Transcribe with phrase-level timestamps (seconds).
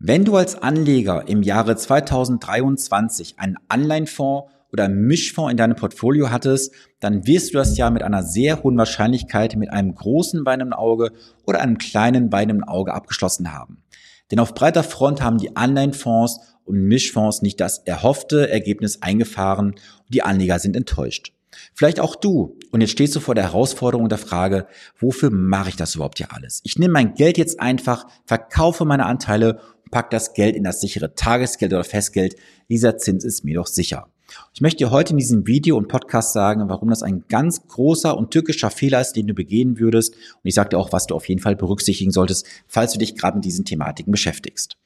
[0.00, 6.72] Wenn du als Anleger im Jahre 2023 einen Anleihenfonds oder Mischfonds in deinem Portfolio hattest,
[7.00, 11.10] dann wirst du das ja mit einer sehr hohen Wahrscheinlichkeit mit einem großen im Auge
[11.46, 13.82] oder einem kleinen im Auge abgeschlossen haben.
[14.30, 20.14] Denn auf breiter Front haben die Anleihenfonds und Mischfonds nicht das erhoffte Ergebnis eingefahren und
[20.14, 21.32] die Anleger sind enttäuscht.
[21.74, 22.56] Vielleicht auch du.
[22.70, 24.66] Und jetzt stehst du vor der Herausforderung der Frage,
[24.98, 26.60] wofür mache ich das überhaupt hier alles?
[26.64, 30.80] Ich nehme mein Geld jetzt einfach, verkaufe meine Anteile und packe das Geld in das
[30.80, 32.36] sichere Tagesgeld oder Festgeld.
[32.68, 34.08] Dieser Zins ist mir doch sicher.
[34.52, 38.16] Ich möchte dir heute in diesem Video und Podcast sagen, warum das ein ganz großer
[38.16, 40.14] und tückischer Fehler ist, den du begehen würdest.
[40.14, 43.14] Und ich sage dir auch, was du auf jeden Fall berücksichtigen solltest, falls du dich
[43.14, 44.76] gerade mit diesen Thematiken beschäftigst.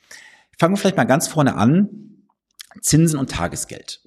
[0.58, 1.88] Fangen wir vielleicht mal ganz vorne an.
[2.80, 4.00] Zinsen und Tagesgeld.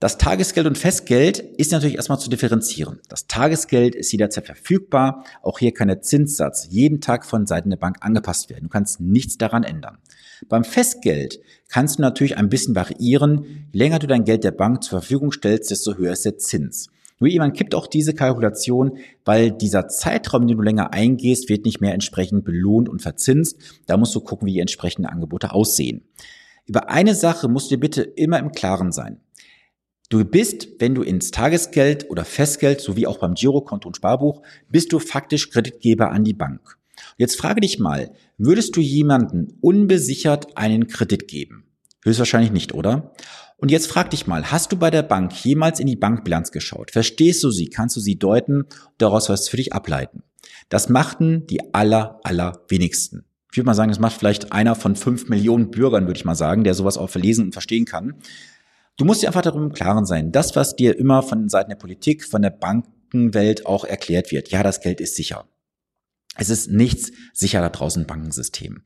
[0.00, 3.00] Das Tagesgeld und Festgeld ist natürlich erstmal zu differenzieren.
[3.08, 5.24] Das Tagesgeld ist jederzeit verfügbar.
[5.42, 8.64] Auch hier kann der Zinssatz jeden Tag von Seiten der Bank angepasst werden.
[8.64, 9.98] Du kannst nichts daran ändern.
[10.48, 13.66] Beim Festgeld kannst du natürlich ein bisschen variieren.
[13.72, 16.90] Je länger du dein Geld der Bank zur Verfügung stellst, desto höher ist der Zins.
[17.18, 21.80] Nur jemand kippt auch diese Kalkulation, weil dieser Zeitraum, den du länger eingehst, wird nicht
[21.80, 23.56] mehr entsprechend belohnt und verzinst.
[23.86, 26.02] Da musst du gucken, wie die entsprechenden Angebote aussehen.
[26.66, 29.18] Über eine Sache musst du dir bitte immer im Klaren sein.
[30.10, 34.92] Du bist, wenn du ins Tagesgeld oder Festgeld sowie auch beim Girokonto und Sparbuch, bist
[34.92, 36.78] du faktisch Kreditgeber an die Bank.
[37.18, 41.64] Jetzt frage dich mal, würdest du jemanden unbesichert einen Kredit geben?
[42.04, 43.12] Höchstwahrscheinlich nicht, oder?
[43.58, 46.90] Und jetzt frag dich mal, hast du bei der Bank jemals in die Bankbilanz geschaut?
[46.90, 47.68] Verstehst du sie?
[47.68, 48.64] Kannst du sie deuten?
[48.96, 50.22] Daraus was für dich ableiten.
[50.70, 53.26] Das machten die aller, aller wenigsten.
[53.50, 56.34] Ich würde mal sagen, das macht vielleicht einer von fünf Millionen Bürgern, würde ich mal
[56.34, 58.14] sagen, der sowas auch verlesen und verstehen kann.
[58.98, 61.76] Du musst dir einfach darum im Klaren sein, das, was dir immer von Seiten der
[61.76, 65.46] Politik, von der Bankenwelt auch erklärt wird, ja, das Geld ist sicher.
[66.36, 68.82] Es ist nichts sicher da draußen im Bankensystem.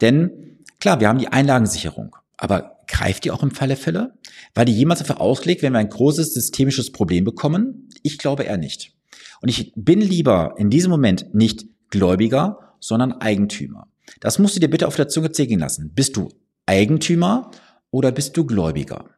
[0.00, 4.14] Denn klar, wir haben die Einlagensicherung, aber greift die auch im Falle Fälle?
[4.52, 7.88] War die jemals dafür ausgelegt, wenn wir ein großes systemisches Problem bekommen?
[8.02, 8.96] Ich glaube eher nicht.
[9.42, 13.86] Und ich bin lieber in diesem Moment nicht Gläubiger, sondern Eigentümer.
[14.18, 15.92] Das musst du dir bitte auf der Zunge zählen lassen.
[15.94, 16.30] Bist du
[16.66, 17.52] Eigentümer
[17.92, 19.08] oder bist du Gläubiger?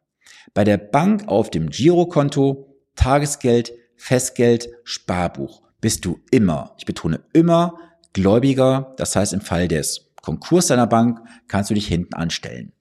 [0.53, 7.79] Bei der Bank auf dem Girokonto, Tagesgeld, Festgeld, Sparbuch bist du immer, ich betone immer,
[8.13, 8.95] Gläubiger.
[8.97, 12.73] Das heißt, im Fall des Konkurs deiner Bank kannst du dich hinten anstellen.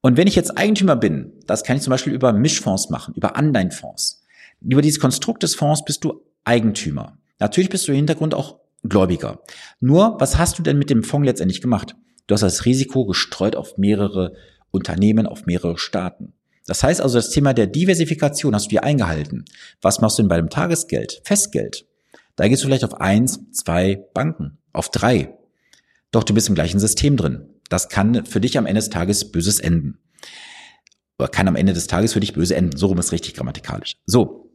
[0.00, 3.36] Und wenn ich jetzt Eigentümer bin, das kann ich zum Beispiel über Mischfonds machen, über
[3.36, 4.24] Anleihenfonds.
[4.60, 7.18] Über dieses Konstrukt des Fonds bist du Eigentümer.
[7.38, 9.42] Natürlich bist du im Hintergrund auch Gläubiger.
[9.78, 11.94] Nur, was hast du denn mit dem Fonds letztendlich gemacht?
[12.26, 14.34] Du hast das Risiko gestreut auf mehrere
[14.70, 16.32] Unternehmen, auf mehrere Staaten.
[16.66, 19.44] Das heißt also, das Thema der Diversifikation hast du dir eingehalten.
[19.80, 21.86] Was machst du denn bei dem Tagesgeld, Festgeld?
[22.36, 25.36] Da gehst du vielleicht auf eins, zwei Banken, auf drei.
[26.10, 27.48] Doch du bist im gleichen System drin.
[27.68, 29.98] Das kann für dich am Ende des Tages Böses enden.
[31.18, 32.76] Oder kann am Ende des Tages für dich böse enden.
[32.76, 33.96] So rum ist richtig grammatikalisch.
[34.06, 34.50] So.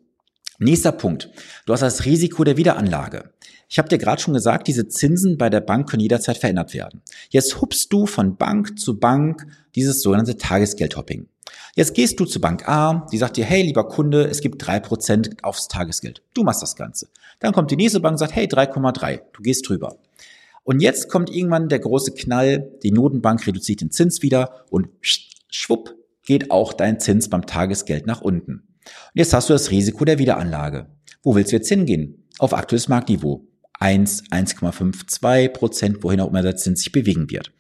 [0.57, 1.29] Nächster Punkt.
[1.65, 3.33] Du hast das Risiko der Wiederanlage.
[3.69, 7.01] Ich habe dir gerade schon gesagt, diese Zinsen bei der Bank können jederzeit verändert werden.
[7.29, 9.45] Jetzt hupst du von Bank zu Bank
[9.75, 11.27] dieses sogenannte Tagesgeldhopping.
[11.75, 14.79] Jetzt gehst du zur Bank A, die sagt dir, hey, lieber Kunde, es gibt drei
[14.79, 16.21] Prozent aufs Tagesgeld.
[16.33, 17.09] Du machst das Ganze.
[17.39, 19.21] Dann kommt die nächste Bank und sagt, hey, 3,3.
[19.33, 19.97] Du gehst drüber.
[20.63, 25.95] Und jetzt kommt irgendwann der große Knall, die Notenbank reduziert den Zins wieder und schwupp
[26.25, 28.51] geht auch dein Zins beim Tagesgeld nach unten.
[28.53, 30.87] Und jetzt hast du das Risiko der Wiederanlage.
[31.21, 32.23] Wo willst du jetzt hingehen?
[32.39, 33.45] Auf aktuelles Marktniveau.
[33.79, 37.51] 1, 1,52 Prozent, wohin auch immer der Zins sich bewegen wird.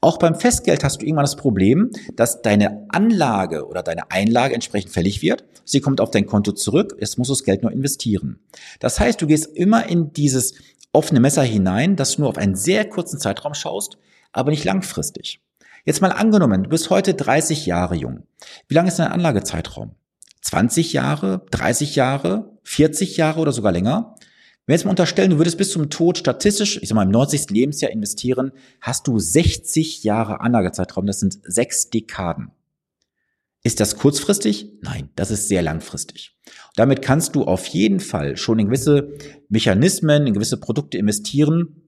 [0.00, 4.92] Auch beim Festgeld hast du irgendwann das Problem, dass deine Anlage oder deine Einlage entsprechend
[4.92, 5.44] fällig wird.
[5.64, 8.38] Sie kommt auf dein Konto zurück, jetzt musst du das Geld nur investieren.
[8.78, 10.54] Das heißt, du gehst immer in dieses
[10.92, 13.98] offene Messer hinein, dass du nur auf einen sehr kurzen Zeitraum schaust,
[14.32, 15.40] aber nicht langfristig.
[15.84, 18.22] Jetzt mal angenommen, du bist heute 30 Jahre jung.
[18.68, 19.96] Wie lang ist dein Anlagezeitraum?
[20.42, 24.14] 20 Jahre, 30 Jahre, 40 Jahre oder sogar länger?
[24.68, 27.10] Wenn wir jetzt mal unterstellen, du würdest bis zum Tod statistisch, ich sag mal im
[27.10, 27.48] 90.
[27.48, 28.52] Lebensjahr investieren,
[28.82, 32.50] hast du 60 Jahre Anlagezeitraum, das sind sechs Dekaden.
[33.64, 34.70] Ist das kurzfristig?
[34.82, 36.36] Nein, das ist sehr langfristig.
[36.76, 39.14] damit kannst du auf jeden Fall schon in gewisse
[39.48, 41.80] Mechanismen, in gewisse Produkte investieren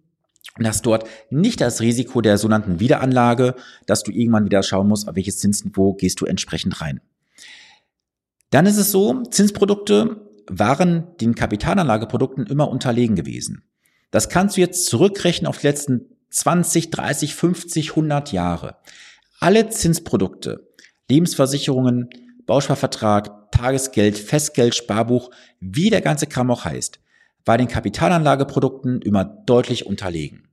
[0.56, 5.06] und hast dort nicht das Risiko der sogenannten Wiederanlage, dass du irgendwann wieder schauen musst,
[5.06, 7.02] auf welches Zinsniveau gehst du entsprechend rein.
[8.48, 13.62] Dann ist es so, Zinsprodukte waren den Kapitalanlageprodukten immer unterlegen gewesen.
[14.10, 18.76] Das kannst du jetzt zurückrechnen auf die letzten 20, 30, 50, 100 Jahre.
[19.38, 20.68] Alle Zinsprodukte,
[21.08, 22.10] Lebensversicherungen,
[22.46, 25.30] Bausparvertrag, Tagesgeld, Festgeld, Sparbuch,
[25.60, 27.00] wie der ganze Kram auch heißt,
[27.44, 30.48] war den Kapitalanlageprodukten immer deutlich unterlegen.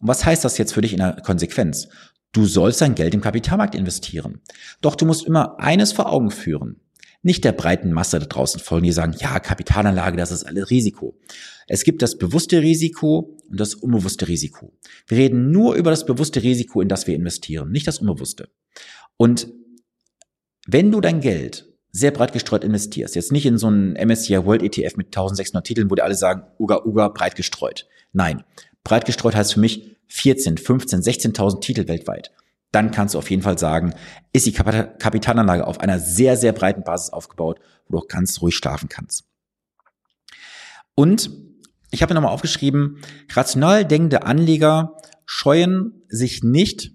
[0.00, 1.88] Und was heißt das jetzt für dich in der Konsequenz?
[2.32, 4.40] Du sollst dein Geld im Kapitalmarkt investieren.
[4.80, 6.80] Doch du musst immer eines vor Augen führen.
[7.22, 11.16] Nicht der breiten Masse da draußen folgen, die sagen, ja, Kapitalanlage, das ist alles Risiko.
[11.68, 14.72] Es gibt das bewusste Risiko und das unbewusste Risiko.
[15.06, 18.48] Wir reden nur über das bewusste Risiko, in das wir investieren, nicht das unbewusste.
[19.16, 19.48] Und
[20.66, 24.62] wenn du dein Geld sehr breit gestreut investierst, jetzt nicht in so einen MSCI World
[24.62, 27.86] ETF mit 1600 Titeln, wo die alle sagen, uga, uga, breit gestreut.
[28.12, 28.42] Nein,
[28.82, 32.32] breit gestreut heißt für mich 14, 15, 16.000 Titel weltweit.
[32.72, 33.94] Dann kannst du auf jeden Fall sagen,
[34.32, 38.56] ist die Kapitalanlage auf einer sehr, sehr breiten Basis aufgebaut, wo du auch ganz ruhig
[38.56, 39.24] schlafen kannst.
[40.94, 41.30] Und
[41.90, 44.96] ich habe mir nochmal aufgeschrieben, rational denkende Anleger
[45.26, 46.92] scheuen sich nicht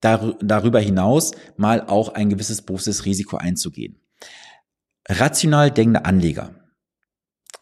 [0.00, 4.00] darüber hinaus, mal auch ein gewisses bewusstes Risiko einzugehen.
[5.06, 6.54] Rational denkende Anleger.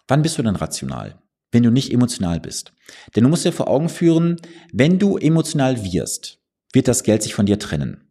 [0.07, 1.21] Wann bist du denn rational?
[1.51, 2.73] Wenn du nicht emotional bist.
[3.17, 4.37] Denn du musst dir vor Augen führen,
[4.73, 6.39] wenn du emotional wirst,
[6.73, 8.05] wird das Geld sich von dir trennen.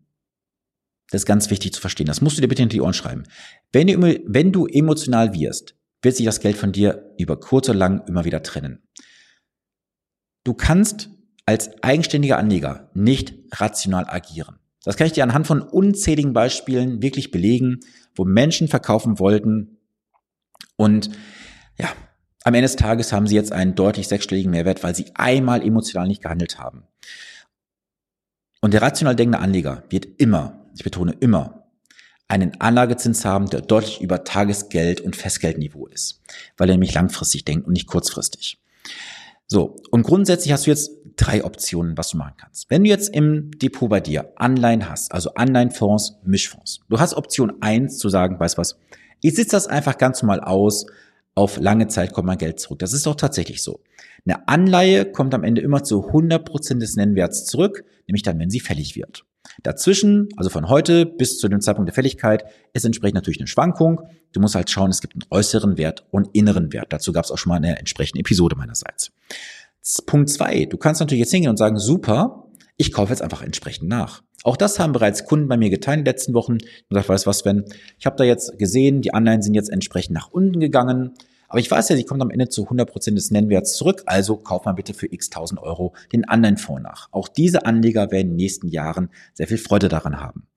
[1.09, 2.07] Das ist ganz wichtig zu verstehen.
[2.07, 3.23] Das musst du dir bitte in die Ohren schreiben.
[3.71, 7.77] Wenn du, wenn du emotional wirst, wird sich das Geld von dir über kurz oder
[7.77, 8.83] lang immer wieder trennen.
[10.43, 11.09] Du kannst
[11.45, 14.59] als eigenständiger Anleger nicht rational agieren.
[14.83, 17.79] Das kann ich dir anhand von unzähligen Beispielen wirklich belegen,
[18.15, 19.77] wo Menschen verkaufen wollten
[20.77, 21.09] und
[21.77, 21.89] ja,
[22.43, 26.07] am Ende des Tages haben sie jetzt einen deutlich sechsstelligen Mehrwert, weil sie einmal emotional
[26.07, 26.83] nicht gehandelt haben.
[28.67, 31.63] Und der rational denkende Anleger wird immer, ich betone immer,
[32.27, 36.21] einen Anlagezins haben, der deutlich über Tagesgeld und Festgeldniveau ist,
[36.57, 38.59] weil er nämlich langfristig denkt und nicht kurzfristig.
[39.45, 42.69] So, und grundsätzlich hast du jetzt drei Optionen, was du machen kannst.
[42.69, 47.61] Wenn du jetzt im Depot bei dir Anleihen hast, also Anleihenfonds, Mischfonds, du hast Option
[47.61, 48.77] eins zu sagen, weißt was,
[49.21, 50.87] ich sitze das einfach ganz normal aus,
[51.35, 52.79] auf lange Zeit kommt mein Geld zurück.
[52.79, 53.81] Das ist doch tatsächlich so.
[54.25, 58.49] Eine Anleihe kommt am Ende immer zu 100 Prozent des Nennwerts zurück, nämlich dann, wenn
[58.49, 59.23] sie fällig wird.
[59.63, 64.01] Dazwischen, also von heute bis zu dem Zeitpunkt der Fälligkeit, ist entsprechend natürlich eine Schwankung.
[64.33, 66.91] Du musst halt schauen, es gibt einen äußeren Wert und inneren Wert.
[66.91, 69.11] Dazu gab es auch schon mal eine entsprechende Episode meinerseits.
[70.05, 72.46] Punkt zwei, du kannst natürlich jetzt hingehen und sagen, super,
[72.77, 74.23] ich kaufe jetzt einfach entsprechend nach.
[74.43, 76.53] Auch das haben bereits Kunden bei mir getan in den letzten Wochen.
[76.53, 77.65] Und gesagt, weißt was, wenn
[77.97, 81.13] ich habe da jetzt gesehen, die Anleihen sind jetzt entsprechend nach unten gegangen.
[81.49, 84.35] Aber ich weiß ja, sie kommt am Ende zu 100 Prozent des Nennwerts zurück, also
[84.35, 87.07] kauf mal bitte für x tausend Euro den anderen Fonds nach.
[87.11, 90.47] Auch diese Anleger werden in den nächsten Jahren sehr viel Freude daran haben.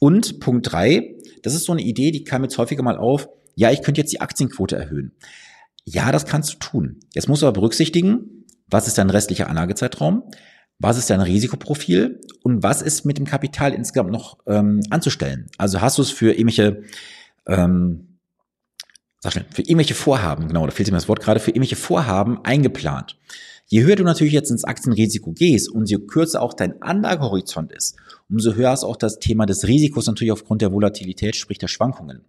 [0.00, 3.70] Und Punkt drei, das ist so eine Idee, die kam jetzt häufiger mal auf, ja,
[3.70, 5.12] ich könnte jetzt die Aktienquote erhöhen.
[5.84, 7.00] Ja, das kannst du tun.
[7.14, 10.24] Jetzt musst du aber berücksichtigen, was ist dein restlicher Anlagezeitraum?
[10.82, 12.20] Was ist dein Risikoprofil?
[12.42, 15.48] Und was ist mit dem Kapital insgesamt noch ähm, anzustellen?
[15.56, 16.82] Also hast du es für irgendwelche
[17.46, 18.12] ähm,
[19.22, 22.44] sag schnell, für irgendwelche Vorhaben, genau, da fehlt mir das Wort gerade, für irgendwelche Vorhaben
[22.44, 23.16] eingeplant.
[23.66, 27.96] Je höher du natürlich jetzt ins Aktienrisiko gehst und je kürzer auch dein Anlagehorizont ist,
[28.28, 32.24] umso höher ist auch das Thema des Risikos natürlich aufgrund der Volatilität, sprich der Schwankungen.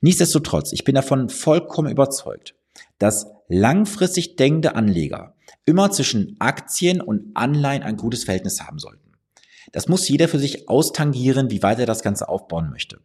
[0.00, 2.54] Nichtsdestotrotz, ich bin davon vollkommen überzeugt,
[2.98, 5.34] dass langfristig denkende Anleger
[5.64, 9.12] immer zwischen Aktien und Anleihen ein gutes Verhältnis haben sollten.
[9.72, 13.00] Das muss jeder für sich austangieren, wie weit er das Ganze aufbauen möchte.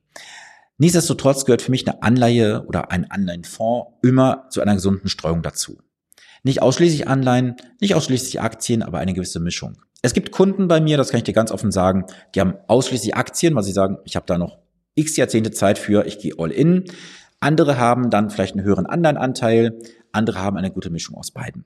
[0.77, 5.77] Nichtsdestotrotz gehört für mich eine Anleihe oder ein Anleihenfonds immer zu einer gesunden Streuung dazu.
[6.43, 9.77] Nicht ausschließlich Anleihen, nicht ausschließlich Aktien, aber eine gewisse Mischung.
[10.01, 12.05] Es gibt Kunden bei mir, das kann ich dir ganz offen sagen,
[12.35, 14.57] die haben ausschließlich Aktien, weil sie sagen, ich habe da noch
[14.95, 16.85] x Jahrzehnte Zeit für, ich gehe all in.
[17.43, 19.79] Andere haben dann vielleicht einen höheren Anleihenanteil,
[20.11, 21.65] andere haben eine gute Mischung aus beiden.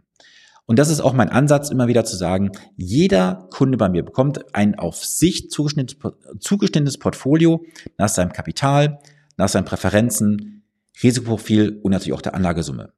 [0.66, 4.54] Und das ist auch mein Ansatz, immer wieder zu sagen, jeder Kunde bei mir bekommt
[4.54, 7.64] ein auf sich zugeschnittenes Portfolio
[7.98, 9.00] nach seinem Kapital,
[9.38, 10.64] nach seinen Präferenzen,
[11.02, 12.92] Risikoprofil und natürlich auch der Anlagesumme.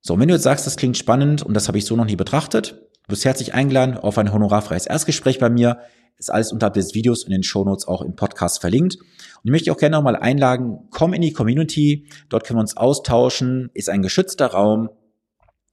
[0.00, 2.06] So, und wenn du jetzt sagst, das klingt spannend und das habe ich so noch
[2.06, 2.72] nie betrachtet,
[3.04, 5.78] du bist herzlich eingeladen auf ein honorarfreies Erstgespräch bei mir.
[6.18, 8.96] Ist alles unterhalb des Videos und in den Shownotes auch im Podcast verlinkt.
[8.96, 12.76] Und ich möchte auch gerne nochmal einladen, komm in die Community, dort können wir uns
[12.76, 14.88] austauschen, ist ein geschützter Raum,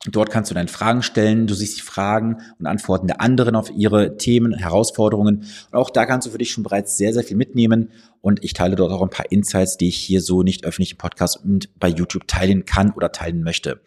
[0.10, 3.70] Dort kannst du deine Fragen stellen, du siehst die Fragen und Antworten der anderen auf
[3.70, 5.46] ihre Themen, Herausforderungen.
[5.72, 7.92] Und auch da kannst du für dich schon bereits sehr, sehr viel mitnehmen.
[8.20, 10.98] Und ich teile dort auch ein paar Insights, die ich hier so nicht öffentlich im
[10.98, 13.80] Podcast und bei YouTube teilen kann oder teilen möchte.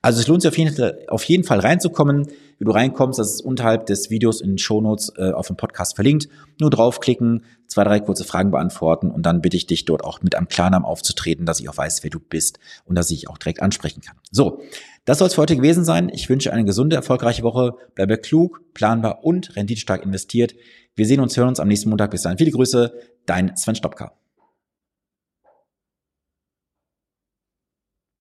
[0.00, 2.28] Also es lohnt sich auf jeden Fall, auf jeden Fall reinzukommen.
[2.58, 5.94] Wie du reinkommst, das ist unterhalb des Videos in den Shownotes äh, auf dem Podcast
[5.96, 6.28] verlinkt.
[6.60, 10.34] Nur draufklicken, zwei, drei kurze Fragen beantworten und dann bitte ich dich dort auch mit
[10.34, 13.62] einem Klarnamen aufzutreten, dass ich auch weiß, wer du bist und dass ich auch direkt
[13.62, 14.16] ansprechen kann.
[14.30, 14.62] So,
[15.08, 16.10] das soll es für heute gewesen sein.
[16.12, 17.76] Ich wünsche eine gesunde, erfolgreiche Woche.
[17.94, 20.54] Bleibe klug, planbar und renditestark investiert.
[20.96, 22.10] Wir sehen uns, hören uns am nächsten Montag.
[22.10, 22.36] Bis dahin.
[22.36, 22.92] Viele Grüße,
[23.24, 24.12] dein Sven Stopka.